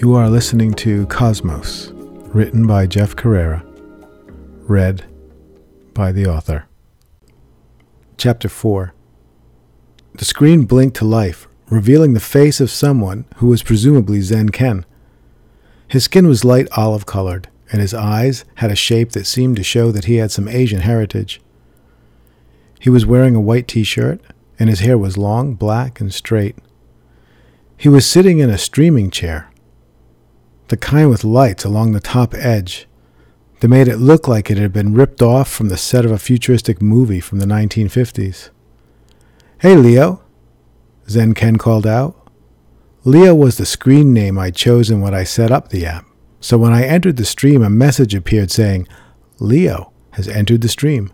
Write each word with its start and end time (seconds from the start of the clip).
You 0.00 0.14
are 0.14 0.30
listening 0.30 0.74
to 0.74 1.06
Cosmos, 1.06 1.90
written 2.32 2.68
by 2.68 2.86
Jeff 2.86 3.16
Carreira, 3.16 3.64
read 4.68 5.04
by 5.92 6.12
the 6.12 6.24
author. 6.24 6.68
Chapter 8.16 8.48
4 8.48 8.94
The 10.14 10.24
screen 10.24 10.66
blinked 10.66 10.96
to 10.98 11.04
life, 11.04 11.48
revealing 11.68 12.12
the 12.14 12.20
face 12.20 12.60
of 12.60 12.70
someone 12.70 13.24
who 13.38 13.48
was 13.48 13.64
presumably 13.64 14.20
Zen 14.20 14.50
Ken. 14.50 14.86
His 15.88 16.04
skin 16.04 16.28
was 16.28 16.44
light 16.44 16.68
olive 16.76 17.04
colored, 17.04 17.48
and 17.72 17.80
his 17.80 17.92
eyes 17.92 18.44
had 18.54 18.70
a 18.70 18.76
shape 18.76 19.10
that 19.12 19.26
seemed 19.26 19.56
to 19.56 19.64
show 19.64 19.90
that 19.90 20.04
he 20.04 20.18
had 20.18 20.30
some 20.30 20.46
Asian 20.46 20.82
heritage. 20.82 21.40
He 22.78 22.88
was 22.88 23.04
wearing 23.04 23.34
a 23.34 23.40
white 23.40 23.66
t 23.66 23.82
shirt, 23.82 24.20
and 24.60 24.70
his 24.70 24.78
hair 24.78 24.96
was 24.96 25.18
long, 25.18 25.56
black, 25.56 26.00
and 26.00 26.14
straight. 26.14 26.54
He 27.76 27.88
was 27.88 28.06
sitting 28.06 28.38
in 28.38 28.48
a 28.48 28.58
streaming 28.58 29.10
chair, 29.10 29.50
the 30.68 30.76
kind 30.76 31.10
with 31.10 31.24
lights 31.24 31.64
along 31.64 31.92
the 31.92 32.00
top 32.00 32.34
edge 32.34 32.86
that 33.60 33.68
made 33.68 33.88
it 33.88 33.96
look 33.96 34.28
like 34.28 34.50
it 34.50 34.58
had 34.58 34.72
been 34.72 34.94
ripped 34.94 35.22
off 35.22 35.50
from 35.50 35.68
the 35.68 35.76
set 35.76 36.04
of 36.04 36.10
a 36.10 36.18
futuristic 36.18 36.80
movie 36.80 37.20
from 37.20 37.38
the 37.38 37.46
1950s. 37.46 38.50
Hey, 39.60 39.74
Leo, 39.74 40.22
Zen 41.08 41.34
Ken 41.34 41.56
called 41.56 41.86
out. 41.86 42.14
Leo 43.04 43.34
was 43.34 43.56
the 43.56 43.66
screen 43.66 44.12
name 44.12 44.38
I'd 44.38 44.54
chosen 44.54 45.00
when 45.00 45.14
I 45.14 45.24
set 45.24 45.50
up 45.50 45.68
the 45.68 45.86
app, 45.86 46.06
so 46.40 46.58
when 46.58 46.72
I 46.72 46.84
entered 46.84 47.16
the 47.16 47.24
stream, 47.24 47.62
a 47.62 47.70
message 47.70 48.14
appeared 48.14 48.50
saying, 48.50 48.86
Leo 49.40 49.92
has 50.12 50.28
entered 50.28 50.60
the 50.60 50.68
stream. 50.68 51.12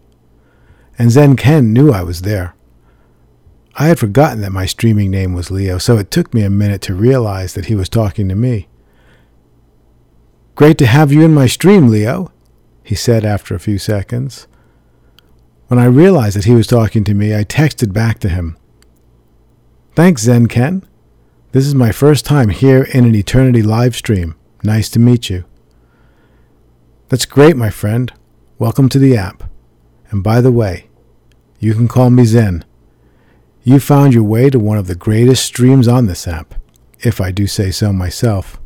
And 0.99 1.11
Zen 1.11 1.37
Ken 1.37 1.73
knew 1.73 1.91
I 1.93 2.03
was 2.03 2.23
there. 2.23 2.55
I 3.77 3.87
had 3.87 3.99
forgotten 3.99 4.41
that 4.43 4.53
my 4.53 4.67
streaming 4.67 5.11
name 5.11 5.33
was 5.33 5.51
Leo, 5.51 5.79
so 5.79 5.99
it 5.99 6.11
took 6.11 6.33
me 6.33 6.43
a 6.43 6.51
minute 6.51 6.81
to 6.83 6.95
realize 6.95 7.55
that 7.55 7.67
he 7.67 7.75
was 7.75 7.89
talking 7.89 8.29
to 8.29 8.35
me. 8.35 8.69
Great 10.55 10.79
to 10.79 10.87
have 10.87 11.13
you 11.13 11.23
in 11.23 11.35
my 11.35 11.47
stream, 11.47 11.89
Leo, 11.89 12.31
he 12.85 12.95
said 12.95 13.25
after 13.25 13.57
a 13.57 13.61
few 13.61 13.77
seconds. 13.77 14.47
When 15.67 15.81
I 15.81 15.87
realized 15.87 16.37
that 16.37 16.45
he 16.45 16.55
was 16.55 16.69
talking 16.69 17.03
to 17.05 17.15
me, 17.15 17.35
I 17.35 17.43
texted 17.43 17.93
back 17.93 18.21
to 18.21 18.29
him. 18.29 18.57
Thanks, 19.97 20.23
Zen 20.23 20.47
Ken. 20.47 20.87
This 21.51 21.67
is 21.67 21.75
my 21.75 21.91
first 21.91 22.25
time 22.25 22.51
here 22.51 22.85
in 22.85 23.05
an 23.05 23.17
Eternity 23.17 23.63
live 23.63 23.97
stream. 23.97 24.37
Nice 24.63 24.89
to 24.91 25.01
meet 25.01 25.29
you. 25.29 25.45
That's 27.09 27.27
great, 27.27 27.57
my 27.57 27.71
friend. 27.71 28.13
Welcome 28.57 28.89
to 28.91 28.99
the 29.01 29.17
app. 29.17 29.51
And 30.11 30.23
by 30.23 30.41
the 30.41 30.53
way, 30.53 30.89
you 31.59 31.75
can 31.75 31.89
call 31.89 32.11
me 32.11 32.25
Zen. 32.27 32.65
You 33.65 33.81
found 33.81 34.15
your 34.15 34.23
way 34.23 34.51
to 34.51 34.61
one 34.61 34.79
of 34.79 34.87
the 34.87 34.95
greatest 34.95 35.45
streams 35.45 35.89
on 35.89 36.07
this 36.07 36.29
app, 36.29 36.55
if 37.01 37.21
I 37.21 37.33
do 37.33 37.49
say 37.49 37.73
so 37.73 37.93
myself. 37.93 38.61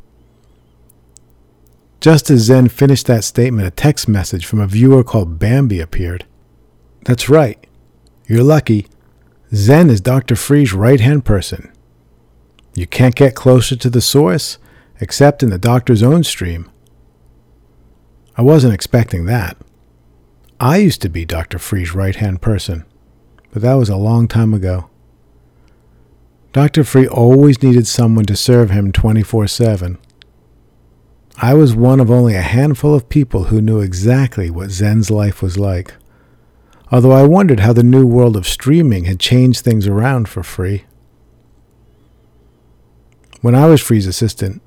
Just 2.01 2.31
as 2.31 2.43
Zen 2.43 2.69
finished 2.69 3.07
that 3.07 3.25
statement, 3.25 3.67
a 3.67 3.73
text 3.73 4.09
message 4.09 4.47
from 4.47 4.61
a 4.61 4.67
viewer 4.67 5.03
called 5.03 5.39
Bambi 5.39 5.81
appeared. 5.81 6.27
That's 7.05 7.29
right. 7.29 7.65
You're 8.27 8.45
lucky. 8.45 8.87
Zen 9.55 9.91
is 9.91 10.01
Dr. 10.01 10.37
Free's 10.37 10.73
right 10.73 11.01
hand 11.01 11.25
person. 11.25 11.73
You 12.75 12.87
can't 12.87 13.15
get 13.15 13.35
closer 13.35 13.75
to 13.77 13.91
the 13.91 14.01
source 14.01 14.59
except 15.01 15.43
in 15.43 15.51
the 15.51 15.59
doctor's 15.59 16.03
own 16.03 16.23
stream. 16.23 16.71
I 18.37 18.43
wasn't 18.43 18.75
expecting 18.75 19.25
that. 19.25 19.57
I 20.61 20.77
used 20.77 21.03
to 21.03 21.09
be 21.09 21.25
Dr. 21.25 21.59
Free's 21.59 21.95
right 21.95 22.15
hand 22.15 22.41
person, 22.41 22.85
but 23.53 23.63
that 23.63 23.75
was 23.75 23.89
a 23.89 23.97
long 23.97 24.29
time 24.29 24.55
ago. 24.55 24.91
Dr. 26.53 26.85
Free 26.85 27.07
always 27.07 27.63
needed 27.63 27.87
someone 27.87 28.25
to 28.27 28.37
serve 28.37 28.71
him 28.71 28.93
24 28.93 29.49
7. 29.49 29.99
I 31.41 31.55
was 31.55 31.73
one 31.73 32.01
of 32.01 32.11
only 32.11 32.35
a 32.35 32.43
handful 32.43 32.97
of 32.97 33.09
people 33.09 33.45
who 33.45 33.61
knew 33.61 33.79
exactly 33.79 34.51
what 34.51 34.71
Zen's 34.71 35.09
life 35.09 35.41
was 35.41 35.57
like, 35.57 35.95
although 36.91 37.13
I 37.13 37.23
wondered 37.23 37.61
how 37.61 37.73
the 37.73 37.85
new 37.85 38.05
world 38.05 38.37
of 38.37 38.49
streaming 38.49 39.05
had 39.05 39.21
changed 39.21 39.61
things 39.61 39.87
around 39.87 40.29
for 40.29 40.43
Free. 40.43 40.85
When 43.41 43.55
I 43.55 43.67
was 43.67 43.81
Free's 43.81 44.09
assistant, 44.09 44.63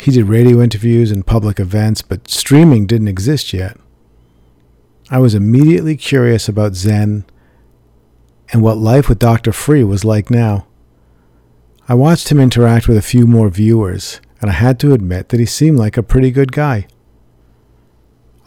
he 0.00 0.10
did 0.10 0.28
radio 0.28 0.62
interviews 0.62 1.10
and 1.10 1.26
public 1.26 1.60
events, 1.60 2.00
but 2.00 2.30
streaming 2.30 2.86
didn't 2.86 3.08
exist 3.08 3.52
yet. 3.52 3.76
I 5.10 5.18
was 5.18 5.34
immediately 5.34 5.94
curious 5.94 6.48
about 6.48 6.74
Zen 6.74 7.26
and 8.50 8.62
what 8.62 8.78
life 8.78 9.10
with 9.10 9.18
Dr. 9.18 9.52
Free 9.52 9.84
was 9.84 10.06
like 10.06 10.30
now. 10.30 10.66
I 11.86 11.92
watched 11.92 12.30
him 12.30 12.40
interact 12.40 12.88
with 12.88 12.96
a 12.96 13.02
few 13.02 13.26
more 13.26 13.50
viewers 13.50 14.22
and 14.40 14.50
I 14.50 14.54
had 14.54 14.78
to 14.80 14.92
admit 14.92 15.28
that 15.28 15.40
he 15.40 15.46
seemed 15.46 15.78
like 15.78 15.96
a 15.96 16.02
pretty 16.02 16.30
good 16.30 16.52
guy. 16.52 16.86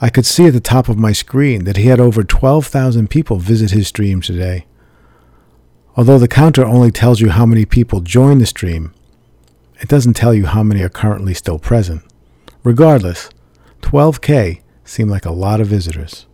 I 0.02 0.10
could 0.10 0.26
see 0.26 0.48
at 0.48 0.54
the 0.54 0.60
top 0.60 0.90
of 0.90 0.98
my 0.98 1.14
screen 1.14 1.64
that 1.64 1.78
he 1.78 1.86
had 1.88 2.00
over 2.00 2.24
12,000 2.24 3.10
people 3.10 3.38
visit 3.38 3.72
his 3.72 3.88
stream 3.88 4.22
today. 4.22 4.66
Although 5.96 6.20
the 6.20 6.28
counter 6.28 6.66
only 6.66 6.92
tells 6.92 7.22
you 7.22 7.30
how 7.30 7.46
many 7.46 7.66
people 7.66 8.02
join 8.02 8.40
the 8.40 8.46
stream, 8.46 8.94
it 9.80 9.88
doesn't 9.88 10.16
tell 10.16 10.34
you 10.34 10.48
how 10.48 10.64
many 10.64 10.82
are 10.82 10.90
currently 10.90 11.34
still 11.34 11.60
present. 11.60 12.04
Regardless, 12.64 13.30
12K 13.82 14.62
seemed 14.84 15.10
like 15.10 15.26
a 15.26 15.32
lot 15.32 15.62
of 15.62 15.68
visitors. 15.68 16.26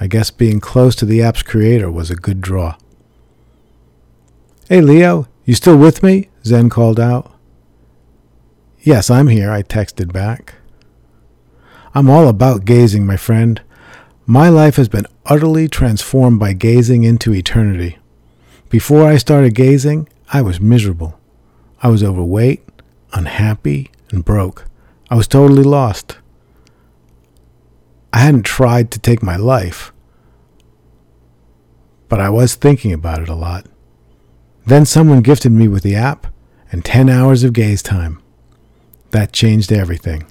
I 0.00 0.06
guess 0.06 0.30
being 0.30 0.60
close 0.60 0.96
to 0.96 1.04
the 1.04 1.22
app's 1.22 1.42
creator 1.42 1.90
was 1.90 2.10
a 2.10 2.16
good 2.16 2.40
draw. 2.40 2.76
Hey 4.68 4.80
Leo, 4.80 5.28
you 5.44 5.54
still 5.54 5.76
with 5.76 6.02
me? 6.02 6.30
Zen 6.44 6.70
called 6.70 6.98
out. 6.98 7.31
Yes, 8.84 9.10
I'm 9.10 9.28
here, 9.28 9.52
I 9.52 9.62
texted 9.62 10.12
back. 10.12 10.56
I'm 11.94 12.10
all 12.10 12.26
about 12.26 12.64
gazing, 12.64 13.06
my 13.06 13.16
friend. 13.16 13.62
My 14.26 14.48
life 14.48 14.74
has 14.74 14.88
been 14.88 15.06
utterly 15.24 15.68
transformed 15.68 16.40
by 16.40 16.52
gazing 16.52 17.04
into 17.04 17.32
eternity. 17.32 17.98
Before 18.70 19.06
I 19.06 19.18
started 19.18 19.54
gazing, 19.54 20.08
I 20.32 20.42
was 20.42 20.60
miserable. 20.60 21.16
I 21.80 21.90
was 21.90 22.02
overweight, 22.02 22.64
unhappy, 23.12 23.92
and 24.10 24.24
broke. 24.24 24.64
I 25.08 25.14
was 25.14 25.28
totally 25.28 25.62
lost. 25.62 26.16
I 28.12 28.18
hadn't 28.18 28.42
tried 28.42 28.90
to 28.90 28.98
take 28.98 29.22
my 29.22 29.36
life, 29.36 29.92
but 32.08 32.18
I 32.18 32.30
was 32.30 32.56
thinking 32.56 32.92
about 32.92 33.22
it 33.22 33.28
a 33.28 33.36
lot. 33.36 33.66
Then 34.66 34.86
someone 34.86 35.20
gifted 35.20 35.52
me 35.52 35.68
with 35.68 35.84
the 35.84 35.94
app 35.94 36.26
and 36.72 36.84
10 36.84 37.08
hours 37.08 37.44
of 37.44 37.52
gaze 37.52 37.80
time. 37.80 38.21
That 39.12 39.32
changed 39.32 39.70
everything. 39.70 40.24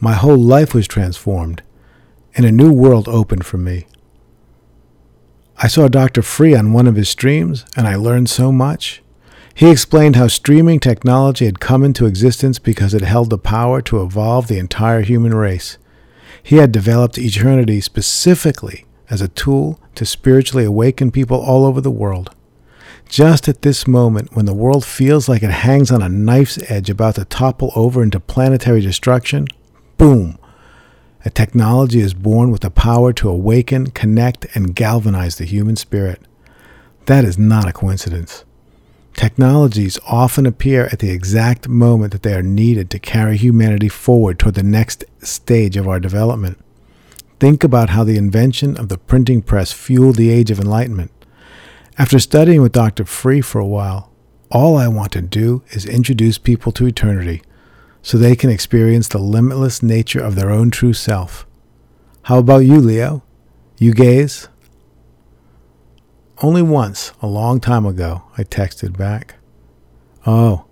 My 0.00 0.12
whole 0.12 0.38
life 0.38 0.74
was 0.74 0.86
transformed, 0.86 1.62
and 2.36 2.44
a 2.46 2.52
new 2.52 2.72
world 2.72 3.08
opened 3.08 3.44
for 3.44 3.56
me. 3.58 3.86
I 5.56 5.66
saw 5.66 5.88
Dr. 5.88 6.22
Free 6.22 6.54
on 6.54 6.72
one 6.72 6.86
of 6.86 6.96
his 6.96 7.08
streams, 7.08 7.64
and 7.76 7.86
I 7.86 7.96
learned 7.96 8.28
so 8.30 8.52
much. 8.52 9.02
He 9.54 9.70
explained 9.70 10.16
how 10.16 10.28
streaming 10.28 10.78
technology 10.78 11.46
had 11.46 11.58
come 11.60 11.82
into 11.82 12.06
existence 12.06 12.58
because 12.58 12.94
it 12.94 13.02
held 13.02 13.30
the 13.30 13.38
power 13.38 13.80
to 13.82 14.02
evolve 14.02 14.48
the 14.48 14.58
entire 14.58 15.00
human 15.00 15.34
race. 15.34 15.78
He 16.42 16.56
had 16.56 16.72
developed 16.72 17.18
eternity 17.18 17.80
specifically 17.80 18.84
as 19.08 19.20
a 19.22 19.28
tool 19.28 19.80
to 19.94 20.04
spiritually 20.04 20.64
awaken 20.64 21.10
people 21.10 21.40
all 21.40 21.64
over 21.64 21.80
the 21.80 21.90
world. 21.90 22.34
Just 23.10 23.48
at 23.48 23.62
this 23.62 23.88
moment, 23.88 24.36
when 24.36 24.46
the 24.46 24.54
world 24.54 24.84
feels 24.84 25.28
like 25.28 25.42
it 25.42 25.50
hangs 25.50 25.90
on 25.90 26.00
a 26.00 26.08
knife's 26.08 26.62
edge 26.70 26.88
about 26.88 27.16
to 27.16 27.24
topple 27.24 27.72
over 27.74 28.04
into 28.04 28.20
planetary 28.20 28.80
destruction, 28.80 29.48
boom! 29.98 30.38
A 31.24 31.30
technology 31.30 31.98
is 31.98 32.14
born 32.14 32.52
with 32.52 32.60
the 32.60 32.70
power 32.70 33.12
to 33.14 33.28
awaken, 33.28 33.88
connect, 33.90 34.46
and 34.54 34.76
galvanize 34.76 35.36
the 35.36 35.44
human 35.44 35.74
spirit. 35.74 36.22
That 37.06 37.24
is 37.24 37.36
not 37.36 37.68
a 37.68 37.72
coincidence. 37.72 38.44
Technologies 39.14 39.98
often 40.06 40.46
appear 40.46 40.88
at 40.92 41.00
the 41.00 41.10
exact 41.10 41.68
moment 41.68 42.12
that 42.12 42.22
they 42.22 42.34
are 42.34 42.42
needed 42.42 42.90
to 42.90 43.00
carry 43.00 43.36
humanity 43.36 43.88
forward 43.88 44.38
toward 44.38 44.54
the 44.54 44.62
next 44.62 45.04
stage 45.18 45.76
of 45.76 45.88
our 45.88 45.98
development. 45.98 46.58
Think 47.40 47.64
about 47.64 47.90
how 47.90 48.04
the 48.04 48.16
invention 48.16 48.76
of 48.76 48.88
the 48.88 48.98
printing 48.98 49.42
press 49.42 49.72
fueled 49.72 50.14
the 50.14 50.30
Age 50.30 50.52
of 50.52 50.60
Enlightenment. 50.60 51.10
After 52.00 52.18
studying 52.18 52.62
with 52.62 52.72
Dr. 52.72 53.04
Free 53.04 53.42
for 53.42 53.58
a 53.58 53.66
while, 53.66 54.10
all 54.50 54.78
I 54.78 54.88
want 54.88 55.12
to 55.12 55.20
do 55.20 55.62
is 55.72 55.84
introduce 55.84 56.38
people 56.38 56.72
to 56.72 56.86
eternity 56.86 57.42
so 58.00 58.16
they 58.16 58.34
can 58.34 58.48
experience 58.48 59.06
the 59.06 59.18
limitless 59.18 59.82
nature 59.82 60.24
of 60.24 60.34
their 60.34 60.48
own 60.48 60.70
true 60.70 60.94
self. 60.94 61.46
How 62.22 62.38
about 62.38 62.60
you, 62.60 62.80
Leo? 62.80 63.22
You 63.76 63.92
gaze? 63.92 64.48
Only 66.42 66.62
once, 66.62 67.12
a 67.20 67.26
long 67.26 67.60
time 67.60 67.84
ago, 67.84 68.22
I 68.38 68.44
texted 68.44 68.96
back. 68.96 69.34
Oh. 70.26 70.64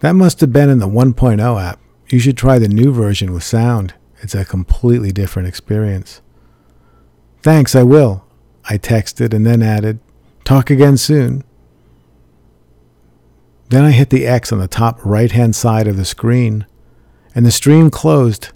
That 0.00 0.12
must 0.12 0.42
have 0.42 0.52
been 0.52 0.68
in 0.68 0.78
the 0.78 0.86
1.0 0.86 1.62
app. 1.62 1.80
You 2.10 2.18
should 2.18 2.36
try 2.36 2.58
the 2.58 2.68
new 2.68 2.92
version 2.92 3.32
with 3.32 3.44
sound. 3.44 3.94
It's 4.20 4.34
a 4.34 4.44
completely 4.44 5.10
different 5.10 5.48
experience. 5.48 6.20
Thanks, 7.40 7.74
I 7.74 7.82
will. 7.82 8.26
I 8.68 8.78
texted 8.78 9.34
and 9.34 9.46
then 9.46 9.62
added, 9.62 9.98
Talk 10.44 10.70
again 10.70 10.96
soon. 10.96 11.44
Then 13.68 13.84
I 13.84 13.90
hit 13.92 14.10
the 14.10 14.26
X 14.26 14.52
on 14.52 14.58
the 14.58 14.68
top 14.68 15.02
right 15.04 15.32
hand 15.32 15.56
side 15.56 15.86
of 15.86 15.96
the 15.96 16.04
screen, 16.04 16.66
and 17.34 17.46
the 17.46 17.50
stream 17.50 17.90
closed, 17.90 18.50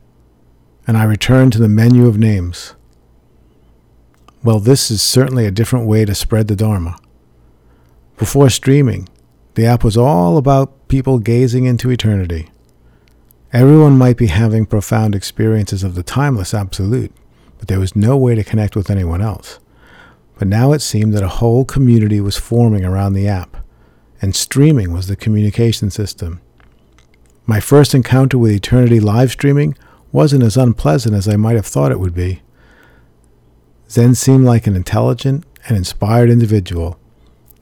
and 0.87 0.97
I 0.97 1.05
returned 1.05 1.53
to 1.55 1.59
the 1.59 1.69
menu 1.69 2.07
of 2.07 2.19
names. 2.19 2.75
Well, 4.45 4.61
this 4.61 4.91
is 4.91 5.03
certainly 5.03 5.47
a 5.47 5.51
different 5.51 5.87
way 5.87 6.05
to 6.05 6.15
spread 6.15 6.49
the 6.49 6.55
Dharma. 6.55 6.99
Before 8.17 8.51
streaming, 8.51 9.09
the 9.55 9.67
app 9.67 9.83
was 9.83 9.97
all 9.97 10.37
about 10.37 10.89
people 10.89 11.19
gazing 11.19 11.65
into 11.65 11.91
eternity. 11.91 12.51
Everyone 13.53 13.97
might 13.97 14.17
be 14.17 14.27
having 14.27 14.67
profound 14.67 15.15
experiences 15.15 15.83
of 15.83 15.95
the 15.95 16.03
timeless 16.03 16.53
absolute, 16.53 17.13
but 17.59 17.69
there 17.69 17.81
was 17.81 17.97
no 17.97 18.17
way 18.17 18.35
to 18.35 18.45
connect 18.45 18.77
with 18.77 18.91
anyone 18.91 19.23
else. 19.23 19.59
But 20.39 20.49
now 20.49 20.73
it 20.73 20.81
seemed 20.81 21.15
that 21.15 21.23
a 21.23 21.29
whole 21.29 21.65
community 21.65 22.21
was 22.21 22.37
forming 22.37 22.85
around 22.85 23.15
the 23.15 23.29
app, 23.29 23.57
and 24.21 24.35
streaming 24.35 24.93
was 24.93 25.09
the 25.09 25.17
communication 25.17 25.91
system. 25.91 26.41
My 27.47 27.61
first 27.61 27.95
encounter 27.95 28.39
with 28.39 28.53
Eternity 28.53 29.01
live 29.01 29.33
streaming 29.33 29.77
wasn't 30.13 30.43
as 30.43 30.57
unpleasant 30.57 31.15
as 31.15 31.29
I 31.29 31.37
might 31.37 31.57
have 31.57 31.67
thought 31.67 31.93
it 31.93 32.01
would 32.01 32.15
be. 32.15 32.43
Zen 33.91 34.15
seemed 34.15 34.45
like 34.45 34.67
an 34.67 34.77
intelligent 34.77 35.45
and 35.69 35.77
inspired 35.77 36.31
individual 36.31 36.99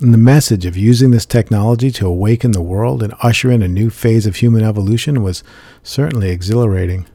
and 0.00 0.12
the 0.12 0.18
message 0.18 0.66
of 0.66 0.76
using 0.76 1.10
this 1.10 1.24
technology 1.24 1.90
to 1.90 2.06
awaken 2.06 2.50
the 2.50 2.62
world 2.62 3.02
and 3.02 3.14
usher 3.20 3.50
in 3.50 3.62
a 3.62 3.68
new 3.68 3.90
phase 3.90 4.26
of 4.26 4.36
human 4.36 4.62
evolution 4.64 5.22
was 5.22 5.44
certainly 5.82 6.30
exhilarating. 6.30 7.06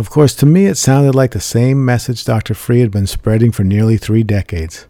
Of 0.00 0.08
course, 0.08 0.34
to 0.36 0.46
me, 0.46 0.64
it 0.64 0.78
sounded 0.78 1.14
like 1.14 1.32
the 1.32 1.40
same 1.40 1.84
message 1.84 2.24
Dr. 2.24 2.54
Free 2.54 2.80
had 2.80 2.90
been 2.90 3.06
spreading 3.06 3.52
for 3.52 3.64
nearly 3.64 3.98
three 3.98 4.22
decades. 4.22 4.86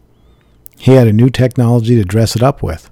He 0.77 0.93
had 0.93 1.05
a 1.05 1.11
new 1.11 1.29
technology 1.29 1.95
to 1.95 2.05
dress 2.05 2.33
it 2.37 2.41
up 2.41 2.63
with, 2.63 2.89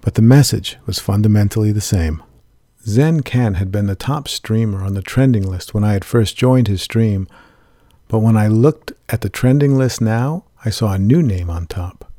but 0.00 0.14
the 0.14 0.22
message 0.22 0.76
was 0.86 0.98
fundamentally 0.98 1.70
the 1.70 1.80
same. 1.80 2.20
Zen 2.84 3.20
Ken 3.20 3.54
had 3.54 3.70
been 3.70 3.86
the 3.86 3.94
top 3.94 4.26
streamer 4.26 4.82
on 4.82 4.94
the 4.94 5.02
trending 5.02 5.48
list 5.48 5.72
when 5.72 5.84
I 5.84 5.92
had 5.92 6.04
first 6.04 6.36
joined 6.36 6.66
his 6.66 6.82
stream, 6.82 7.28
but 8.08 8.18
when 8.18 8.36
I 8.36 8.48
looked 8.48 8.90
at 9.08 9.20
the 9.20 9.30
trending 9.30 9.78
list 9.78 10.00
now, 10.00 10.46
I 10.64 10.70
saw 10.70 10.94
a 10.94 10.98
new 10.98 11.22
name 11.22 11.48
on 11.48 11.68
top. 11.68 12.10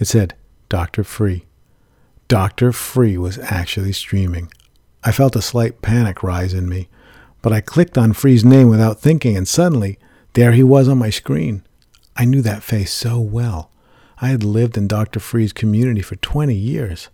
It 0.00 0.06
said 0.06 0.34
Dr. 0.68 1.04
Free. 1.04 1.44
Dr. 2.26 2.72
Free 2.72 3.16
was 3.18 3.38
actually 3.38 3.92
streaming. 3.92 4.50
I 5.04 5.12
felt 5.12 5.36
a 5.36 5.42
slight 5.42 5.80
panic 5.80 6.24
rise 6.24 6.52
in 6.52 6.68
me, 6.68 6.88
but 7.44 7.52
I 7.52 7.60
clicked 7.60 7.98
on 7.98 8.14
Free's 8.14 8.42
name 8.42 8.70
without 8.70 9.00
thinking, 9.00 9.36
and 9.36 9.46
suddenly 9.46 9.98
there 10.32 10.52
he 10.52 10.62
was 10.62 10.88
on 10.88 10.96
my 10.96 11.10
screen. 11.10 11.62
I 12.16 12.24
knew 12.24 12.40
that 12.40 12.62
face 12.62 12.90
so 12.90 13.20
well. 13.20 13.70
I 14.16 14.28
had 14.28 14.42
lived 14.42 14.78
in 14.78 14.88
Dr. 14.88 15.20
Free's 15.20 15.52
community 15.52 16.00
for 16.00 16.16
20 16.16 16.54
years. 16.54 17.10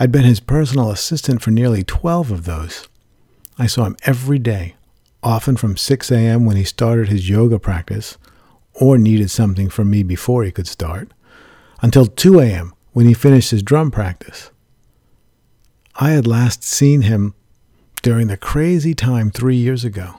I'd 0.00 0.10
been 0.10 0.24
his 0.24 0.40
personal 0.40 0.90
assistant 0.90 1.42
for 1.42 1.52
nearly 1.52 1.84
12 1.84 2.32
of 2.32 2.44
those. 2.44 2.88
I 3.56 3.68
saw 3.68 3.84
him 3.84 3.96
every 4.02 4.40
day, 4.40 4.74
often 5.22 5.56
from 5.56 5.76
6 5.76 6.10
a.m. 6.10 6.44
when 6.44 6.56
he 6.56 6.64
started 6.64 7.08
his 7.08 7.30
yoga 7.30 7.60
practice, 7.60 8.18
or 8.72 8.98
needed 8.98 9.30
something 9.30 9.68
from 9.68 9.88
me 9.90 10.02
before 10.02 10.42
he 10.42 10.50
could 10.50 10.66
start, 10.66 11.12
until 11.80 12.06
2 12.06 12.40
a.m. 12.40 12.74
when 12.94 13.06
he 13.06 13.14
finished 13.14 13.52
his 13.52 13.62
drum 13.62 13.92
practice. 13.92 14.50
I 15.94 16.10
had 16.10 16.26
last 16.26 16.64
seen 16.64 17.02
him 17.02 17.36
during 18.02 18.26
the 18.26 18.36
crazy 18.36 18.94
time 18.94 19.30
three 19.30 19.56
years 19.56 19.84
ago. 19.84 20.16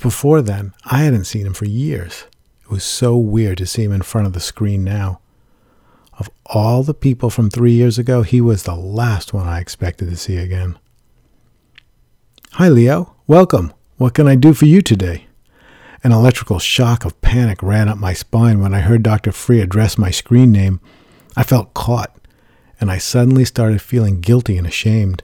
Before 0.00 0.40
then, 0.40 0.72
I 0.84 1.02
hadn't 1.02 1.26
seen 1.26 1.46
him 1.46 1.52
for 1.52 1.66
years. 1.66 2.24
It 2.62 2.70
was 2.70 2.82
so 2.82 3.16
weird 3.16 3.58
to 3.58 3.66
see 3.66 3.84
him 3.84 3.92
in 3.92 4.02
front 4.02 4.26
of 4.26 4.32
the 4.32 4.40
screen 4.40 4.82
now. 4.82 5.20
Of 6.18 6.30
all 6.46 6.82
the 6.82 6.94
people 6.94 7.28
from 7.28 7.50
three 7.50 7.72
years 7.72 7.98
ago, 7.98 8.22
he 8.22 8.40
was 8.40 8.62
the 8.62 8.74
last 8.74 9.34
one 9.34 9.46
I 9.46 9.60
expected 9.60 10.08
to 10.08 10.16
see 10.16 10.36
again. 10.36 10.78
Hi, 12.52 12.68
Leo. 12.68 13.14
Welcome. 13.26 13.72
What 13.96 14.14
can 14.14 14.26
I 14.26 14.34
do 14.34 14.54
for 14.54 14.64
you 14.64 14.80
today? 14.80 15.26
An 16.02 16.12
electrical 16.12 16.58
shock 16.58 17.04
of 17.04 17.20
panic 17.20 17.62
ran 17.62 17.88
up 17.88 17.98
my 17.98 18.14
spine 18.14 18.60
when 18.60 18.72
I 18.72 18.80
heard 18.80 19.02
Dr. 19.02 19.32
Free 19.32 19.60
address 19.60 19.98
my 19.98 20.10
screen 20.10 20.50
name. 20.50 20.80
I 21.36 21.42
felt 21.42 21.74
caught, 21.74 22.16
and 22.80 22.90
I 22.90 22.96
suddenly 22.96 23.44
started 23.44 23.82
feeling 23.82 24.20
guilty 24.20 24.56
and 24.56 24.66
ashamed. 24.66 25.22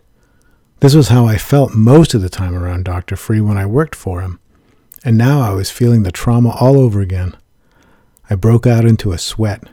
This 0.81 0.95
was 0.95 1.09
how 1.09 1.27
I 1.27 1.39
felt 1.39 1.75
most 1.75 2.13
of 2.13 2.21
the 2.21 2.29
time 2.29 2.55
around 2.55 2.85
Dr. 2.85 3.17
Free 3.17 3.41
when 3.41 3.57
I 3.57 3.65
worked 3.65 3.95
for 3.95 4.21
him, 4.21 4.39
and 5.05 5.17
now 5.17 5.41
I 5.41 5.55
was 5.55 5.71
feeling 5.71 6.03
the 6.03 6.13
trauma 6.13 6.51
all 6.51 6.79
over 6.79 7.01
again. 7.01 7.35
I 8.29 8.35
broke 8.35 8.67
out 8.67 8.85
into 8.85 9.13
a 9.13 9.19
sweat. 9.19 9.65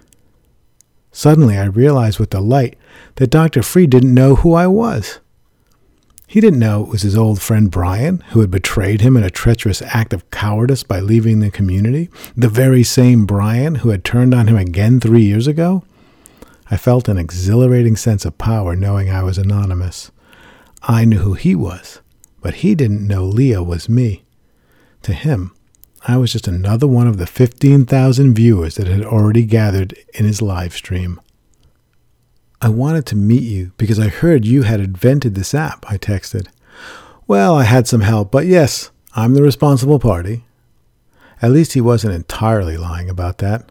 Suddenly 1.12 1.58
I 1.58 1.66
realized 1.66 2.20
with 2.20 2.30
delight 2.30 2.78
that 3.16 3.30
Dr. 3.30 3.62
Free 3.64 3.86
didn't 3.86 4.14
know 4.14 4.36
who 4.36 4.54
I 4.54 4.68
was. 4.68 5.20
He 6.26 6.40
didn't 6.40 6.60
know 6.60 6.84
it 6.84 6.90
was 6.90 7.02
his 7.02 7.18
old 7.18 7.42
friend 7.42 7.70
Brian 7.70 8.24
who 8.30 8.40
had 8.40 8.50
betrayed 8.50 9.02
him 9.02 9.18
in 9.18 9.24
a 9.24 9.30
treacherous 9.30 9.82
act 9.82 10.14
of 10.14 10.32
cowardice 10.32 10.84
by 10.84 11.00
leaving 11.02 11.40
the 11.40 11.52
community, 11.52 12.10
the 12.36 12.48
very 12.48 12.82
same 12.82 13.26
Brian 13.26 13.76
who 13.76 13.90
had 13.90 14.06
turned 14.06 14.34
on 14.34 14.48
him 14.48 14.58
again 14.58 15.00
three 15.00 15.24
years 15.24 15.48
ago. 15.48 15.84
I 16.72 16.78
felt 16.78 17.10
an 17.10 17.18
exhilarating 17.18 17.98
sense 17.98 18.24
of 18.26 18.38
power 18.38 18.76
knowing 18.76 19.12
I 19.12 19.22
was 19.22 19.38
anonymous. 19.38 20.10
I 20.84 21.06
knew 21.06 21.20
who 21.20 21.34
he 21.34 21.56
was, 21.56 22.02
but 22.42 22.56
he 22.56 22.76
didn't 22.76 23.08
know 23.08 23.24
Leo 23.26 23.64
was 23.64 23.88
me. 23.88 24.24
To 25.04 25.14
him, 25.14 25.56
I 26.06 26.18
was 26.18 26.34
just 26.34 26.48
another 26.48 26.88
one 26.88 27.08
of 27.08 27.18
the 27.18 27.26
15,000 27.26 28.34
viewers 28.34 28.76
that 28.76 28.88
had 28.88 29.06
already 29.06 29.46
gathered 29.46 29.96
in 30.14 30.26
his 30.26 30.42
live 30.42 30.74
stream. 30.74 31.22
I 32.62 32.70
wanted 32.70 33.06
to 33.08 33.16
meet 33.16 33.44
you 33.44 33.72
because 33.78 34.00
I 34.00 34.08
heard 34.08 34.46
you 34.46 34.64
had 34.64 34.80
invented 34.80 35.36
this 35.36 35.54
app, 35.54 35.86
I 35.90 35.98
texted. 35.98 36.48
Well, 37.28 37.56
I 37.56 37.64
had 37.64 37.88
some 37.88 38.02
help, 38.02 38.32
but 38.32 38.46
yes, 38.46 38.92
I'm 39.16 39.34
the 39.34 39.44
responsible 39.44 40.00
party. 40.00 40.44
At 41.42 41.52
least 41.52 41.74
he 41.74 41.82
wasn't 41.82 42.14
entirely 42.14 42.78
lying 42.78 43.10
about 43.10 43.38
that. 43.40 43.70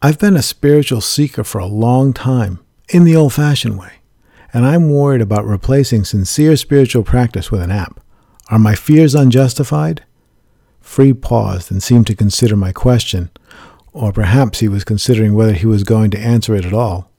I've 0.00 0.18
been 0.18 0.36
a 0.36 0.42
spiritual 0.42 1.00
seeker 1.00 1.44
for 1.44 1.60
a 1.60 1.66
long 1.66 2.12
time, 2.12 2.58
in 2.88 3.04
the 3.04 3.14
old 3.14 3.32
fashioned 3.32 3.78
way, 3.78 4.01
and 4.52 4.66
I'm 4.66 4.90
worried 4.90 5.22
about 5.22 5.46
replacing 5.46 6.04
sincere 6.04 6.56
spiritual 6.56 7.02
practice 7.02 7.50
with 7.50 7.62
an 7.62 7.70
app. 7.70 8.00
Are 8.48 8.58
my 8.58 8.74
fears 8.74 9.14
unjustified? 9.14 10.04
Free 10.80 11.12
paused 11.12 11.70
and 11.70 11.82
seemed 11.82 12.06
to 12.08 12.14
consider 12.14 12.56
my 12.56 12.72
question, 12.72 13.30
or 13.92 14.12
perhaps 14.12 14.60
he 14.60 14.68
was 14.68 14.84
considering 14.84 15.34
whether 15.34 15.54
he 15.54 15.66
was 15.66 15.84
going 15.84 16.10
to 16.10 16.18
answer 16.18 16.54
it 16.54 16.66
at 16.66 16.74
all. 16.74 17.10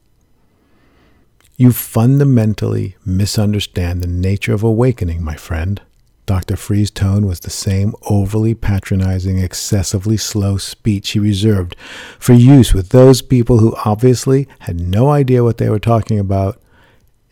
You 1.56 1.72
fundamentally 1.72 2.96
misunderstand 3.04 4.00
the 4.00 4.08
nature 4.08 4.54
of 4.54 4.62
awakening, 4.62 5.22
my 5.22 5.36
friend. 5.36 5.80
Dr. 6.26 6.56
Free's 6.56 6.90
tone 6.90 7.26
was 7.26 7.40
the 7.40 7.50
same 7.50 7.94
overly 8.08 8.54
patronizing, 8.54 9.38
excessively 9.38 10.16
slow 10.16 10.56
speech 10.56 11.10
he 11.10 11.18
reserved 11.18 11.76
for 12.18 12.32
use 12.32 12.72
with 12.72 12.88
those 12.88 13.22
people 13.22 13.58
who 13.58 13.76
obviously 13.84 14.48
had 14.60 14.80
no 14.80 15.10
idea 15.10 15.44
what 15.44 15.58
they 15.58 15.68
were 15.68 15.78
talking 15.78 16.18
about 16.18 16.60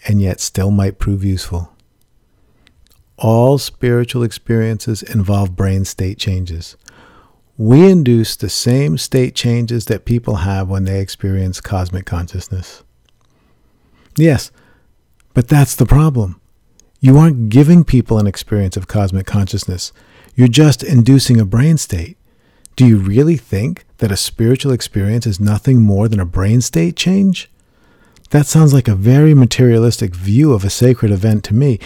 and 0.06 0.20
yet 0.20 0.40
still 0.40 0.70
might 0.70 0.98
prove 0.98 1.24
useful. 1.24 1.72
All 3.18 3.58
spiritual 3.58 4.22
experiences 4.22 5.02
involve 5.02 5.54
brain 5.54 5.84
state 5.84 6.18
changes. 6.18 6.76
We 7.56 7.88
induce 7.88 8.34
the 8.34 8.48
same 8.48 8.98
state 8.98 9.34
changes 9.34 9.84
that 9.84 10.04
people 10.04 10.36
have 10.36 10.68
when 10.68 10.84
they 10.84 11.00
experience 11.00 11.60
cosmic 11.60 12.06
consciousness. 12.06 12.82
Yes, 14.16 14.50
but 15.34 15.48
that's 15.48 15.76
the 15.76 15.86
problem. 15.86 16.40
You 17.00 17.18
aren't 17.18 17.48
giving 17.50 17.84
people 17.84 18.18
an 18.18 18.26
experience 18.26 18.76
of 18.76 18.88
cosmic 18.88 19.26
consciousness. 19.26 19.92
You're 20.34 20.48
just 20.48 20.82
inducing 20.82 21.38
a 21.38 21.44
brain 21.44 21.76
state. 21.78 22.16
Do 22.74 22.86
you 22.86 22.96
really 22.96 23.36
think 23.36 23.84
that 23.98 24.10
a 24.10 24.16
spiritual 24.16 24.72
experience 24.72 25.26
is 25.26 25.38
nothing 25.38 25.82
more 25.82 26.08
than 26.08 26.20
a 26.20 26.24
brain 26.24 26.60
state 26.62 26.96
change? 26.96 27.50
That 28.32 28.46
sounds 28.46 28.72
like 28.72 28.88
a 28.88 28.94
very 28.94 29.34
materialistic 29.34 30.14
view 30.14 30.54
of 30.54 30.64
a 30.64 30.70
sacred 30.70 31.10
event 31.10 31.44
to 31.44 31.54
me. 31.54 31.78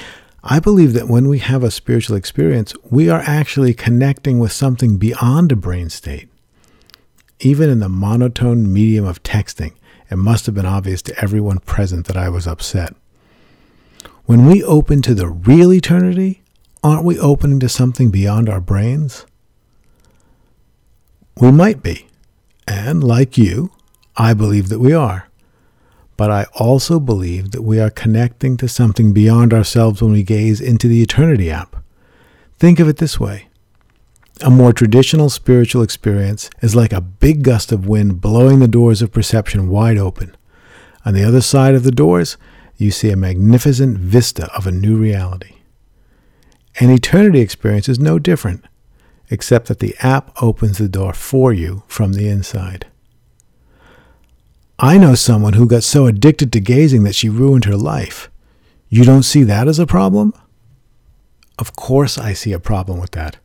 I 0.45 0.61
believe 0.61 0.93
that 0.93 1.09
when 1.09 1.26
we 1.26 1.41
have 1.41 1.65
a 1.65 1.73
spiritual 1.73 2.17
experience, 2.17 2.73
we 2.88 3.09
are 3.09 3.23
actually 3.26 3.75
connecting 3.75 4.38
with 4.38 4.53
something 4.53 4.97
beyond 4.97 5.50
a 5.50 5.57
brain 5.57 5.91
state. 5.91 6.29
Even 7.41 7.69
in 7.69 7.81
the 7.81 7.88
monotone 7.88 8.73
medium 8.73 9.05
of 9.05 9.25
texting, 9.25 9.73
it 10.09 10.19
must 10.19 10.47
have 10.47 10.55
been 10.55 10.67
obvious 10.67 11.03
to 11.03 11.21
everyone 11.21 11.59
present 11.59 12.07
that 12.07 12.17
I 12.17 12.29
was 12.29 12.47
upset. 12.47 12.95
When 14.26 14.47
we 14.47 14.62
open 14.62 15.03
to 15.03 15.15
the 15.15 15.26
real 15.26 15.73
eternity, 15.73 16.43
aren't 16.85 17.05
we 17.05 17.19
opening 17.19 17.59
to 17.59 17.69
something 17.69 18.12
beyond 18.12 18.49
our 18.49 18.61
brains? 18.61 19.26
We 21.41 21.50
might 21.50 21.83
be. 21.83 22.07
And 22.69 23.03
like 23.03 23.37
you, 23.37 23.73
I 24.17 24.33
believe 24.33 24.69
that 24.69 24.79
we 24.79 24.93
are. 24.93 25.29
But 26.16 26.30
I 26.30 26.46
also 26.54 26.99
believe 26.99 27.50
that 27.50 27.62
we 27.62 27.78
are 27.78 27.90
connecting 27.90 28.56
to 28.58 28.68
something 28.68 29.12
beyond 29.12 29.52
ourselves 29.52 30.00
when 30.00 30.12
we 30.12 30.23
gaze 30.23 30.61
into 30.61 30.88
the 30.88 31.02
Eternity 31.02 31.50
app. 31.50 31.76
Think 32.58 32.80
of 32.80 32.88
it 32.88 32.96
this 32.96 33.20
way 33.20 33.49
a 34.42 34.50
more 34.50 34.73
traditional 34.73 35.30
spiritual 35.30 35.82
experience 35.82 36.50
is 36.61 36.76
like 36.76 36.92
a 36.92 37.00
big 37.00 37.42
gust 37.42 37.73
of 37.73 37.87
wind 37.87 38.20
blowing 38.20 38.58
the 38.58 38.68
doors 38.68 39.00
of 39.00 39.12
perception 39.12 39.68
wide 39.68 39.96
open. 39.96 40.37
On 41.06 41.14
the 41.14 41.25
other 41.25 41.40
side 41.40 41.75
of 41.75 41.85
the 41.85 41.90
doors, 41.90 42.37
you 42.76 42.90
see 42.90 43.11
a 43.11 43.16
magnificent 43.16 43.96
vista 43.96 44.52
of 44.54 44.66
a 44.66 44.73
new 44.73 44.96
reality. 44.99 45.54
An 46.78 46.90
eternity 46.90 47.40
experience 47.40 47.88
is 47.88 47.99
no 47.99 48.18
different, 48.18 48.66
except 49.30 49.68
that 49.68 49.78
the 49.78 49.94
app 50.00 50.30
opens 50.42 50.76
the 50.76 50.88
door 50.88 51.14
for 51.14 51.52
you 51.52 51.85
from 51.87 52.12
the 52.12 52.28
inside. 52.28 52.87
I 54.78 54.99
know 54.99 55.14
someone 55.14 55.54
who 55.54 55.66
got 55.66 55.85
so 55.85 56.06
addicted 56.06 56.52
to 56.52 56.61
gazing 56.61 57.04
that 57.04 57.14
she 57.14 57.30
ruined 57.30 57.64
her 57.64 57.76
life. 57.76 58.30
You 58.90 59.04
don't 59.04 59.23
see 59.23 59.42
that 59.45 59.68
as 59.68 59.78
a 59.78 59.87
problem? 59.87 60.35
Of 61.59 61.75
course, 61.75 62.18
I 62.18 62.35
see 62.35 62.52
a 62.52 62.61
problem 62.61 63.00
with 63.00 63.12
that. 63.12 63.38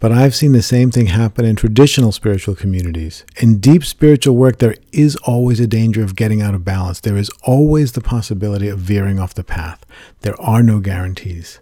But 0.00 0.12
I've 0.12 0.34
seen 0.34 0.52
the 0.52 0.62
same 0.62 0.90
thing 0.90 1.06
happen 1.06 1.44
in 1.44 1.56
traditional 1.56 2.12
spiritual 2.12 2.54
communities. 2.54 3.26
In 3.42 3.58
deep 3.58 3.84
spiritual 3.84 4.36
work, 4.36 4.58
there 4.58 4.76
is 4.90 5.16
always 5.16 5.60
a 5.60 5.66
danger 5.66 6.02
of 6.02 6.16
getting 6.16 6.40
out 6.40 6.54
of 6.54 6.64
balance. 6.64 7.00
There 7.00 7.16
is 7.16 7.30
always 7.42 7.92
the 7.92 8.00
possibility 8.00 8.68
of 8.68 8.78
veering 8.78 9.18
off 9.18 9.34
the 9.34 9.44
path. 9.44 9.84
There 10.20 10.40
are 10.40 10.62
no 10.62 10.78
guarantees. 10.78 11.60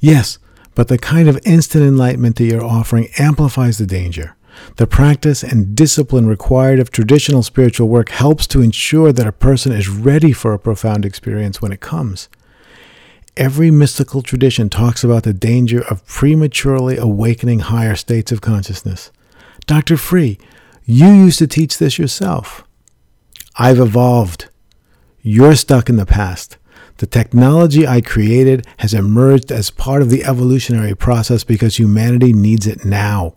Yes, 0.00 0.38
but 0.74 0.88
the 0.88 0.96
kind 0.96 1.28
of 1.28 1.38
instant 1.44 1.84
enlightenment 1.84 2.36
that 2.36 2.44
you're 2.44 2.64
offering 2.64 3.08
amplifies 3.18 3.76
the 3.76 3.86
danger. 3.86 4.36
The 4.76 4.86
practice 4.86 5.42
and 5.42 5.76
discipline 5.76 6.26
required 6.26 6.80
of 6.80 6.90
traditional 6.90 7.42
spiritual 7.42 7.88
work 7.88 8.08
helps 8.10 8.46
to 8.48 8.60
ensure 8.60 9.12
that 9.12 9.26
a 9.26 9.32
person 9.32 9.72
is 9.72 9.88
ready 9.88 10.32
for 10.32 10.52
a 10.52 10.58
profound 10.58 11.04
experience 11.04 11.62
when 11.62 11.72
it 11.72 11.80
comes. 11.80 12.28
Every 13.36 13.70
mystical 13.70 14.22
tradition 14.22 14.70
talks 14.70 15.02
about 15.02 15.24
the 15.24 15.32
danger 15.32 15.82
of 15.82 16.06
prematurely 16.06 16.96
awakening 16.96 17.60
higher 17.60 17.96
states 17.96 18.30
of 18.30 18.40
consciousness. 18.40 19.10
Dr. 19.66 19.96
Free, 19.96 20.38
you 20.84 21.08
used 21.08 21.38
to 21.40 21.46
teach 21.46 21.78
this 21.78 21.98
yourself. 21.98 22.64
I've 23.56 23.78
evolved. 23.80 24.48
You're 25.22 25.56
stuck 25.56 25.88
in 25.88 25.96
the 25.96 26.06
past. 26.06 26.58
The 26.98 27.06
technology 27.06 27.86
I 27.86 28.00
created 28.00 28.66
has 28.78 28.94
emerged 28.94 29.50
as 29.50 29.70
part 29.70 30.00
of 30.00 30.10
the 30.10 30.24
evolutionary 30.24 30.94
process 30.94 31.42
because 31.42 31.76
humanity 31.76 32.32
needs 32.32 32.66
it 32.66 32.84
now. 32.84 33.34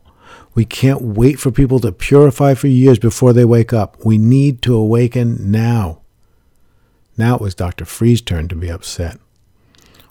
We 0.58 0.66
can't 0.66 1.04
wait 1.04 1.40
for 1.40 1.52
people 1.52 1.80
to 1.82 1.92
purify 1.92 2.56
for 2.56 2.66
years 2.66 2.98
before 2.98 3.32
they 3.32 3.46
wake 3.46 3.74
up. 3.74 4.04
We 4.04 4.18
need 4.18 4.64
to 4.64 4.74
awaken 4.76 5.52
now. 5.52 6.02
Now 7.16 7.36
it 7.36 7.42
was 7.42 7.54
Dr. 7.54 7.86
Free's 7.86 8.22
turn 8.22 8.48
to 8.48 8.56
be 8.56 8.68
upset. 8.68 9.20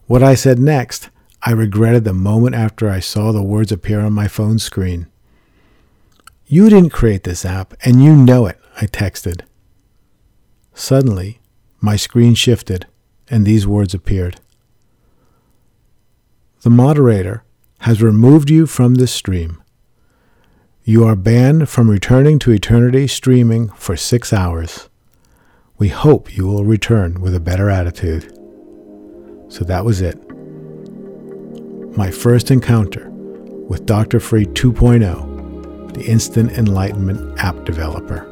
What 0.06 0.22
I 0.22 0.36
said 0.36 0.60
next, 0.60 1.10
I 1.42 1.50
regretted 1.50 2.04
the 2.04 2.12
moment 2.12 2.54
after 2.54 2.88
I 2.88 3.00
saw 3.00 3.32
the 3.32 3.42
words 3.42 3.72
appear 3.72 3.98
on 4.02 4.12
my 4.12 4.28
phone 4.28 4.60
screen. 4.60 5.08
You 6.46 6.70
didn't 6.70 6.90
create 6.90 7.24
this 7.24 7.44
app, 7.44 7.74
and 7.84 8.00
you 8.04 8.14
know 8.14 8.46
it, 8.46 8.60
I 8.80 8.86
texted. 8.86 9.40
Suddenly, 10.74 11.40
my 11.80 11.96
screen 11.96 12.36
shifted, 12.36 12.86
and 13.28 13.44
these 13.44 13.66
words 13.66 13.94
appeared 13.94 14.38
The 16.60 16.70
moderator 16.70 17.42
has 17.80 18.00
removed 18.00 18.48
you 18.48 18.66
from 18.66 18.94
this 18.94 19.10
stream. 19.10 19.60
You 20.88 21.02
are 21.02 21.16
banned 21.16 21.68
from 21.68 21.90
returning 21.90 22.38
to 22.38 22.52
eternity 22.52 23.08
streaming 23.08 23.70
for 23.70 23.96
six 23.96 24.32
hours. 24.32 24.88
We 25.78 25.88
hope 25.88 26.36
you 26.36 26.46
will 26.46 26.64
return 26.64 27.20
with 27.20 27.34
a 27.34 27.40
better 27.40 27.68
attitude. 27.68 28.32
So 29.48 29.64
that 29.64 29.84
was 29.84 30.00
it. 30.00 30.16
My 31.96 32.12
first 32.12 32.52
encounter 32.52 33.10
with 33.10 33.84
Dr. 33.84 34.20
Free 34.20 34.46
2.0, 34.46 35.92
the 35.92 36.04
instant 36.04 36.52
enlightenment 36.52 37.36
app 37.40 37.64
developer. 37.64 38.24